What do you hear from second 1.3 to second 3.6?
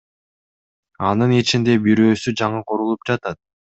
ичинде бирөөсү жаңы курулуп жатат.